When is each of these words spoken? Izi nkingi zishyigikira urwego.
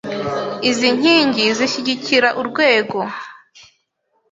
Izi 0.69 0.87
nkingi 0.97 1.45
zishyigikira 1.57 2.29
urwego. 2.41 2.99